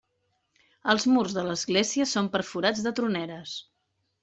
[0.93, 3.57] Els murs de l'església són perforats de troneres.